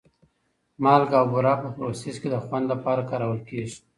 [0.83, 3.77] مالګه او بوره په پروسس کې د خوند لپاره کارول کېږي.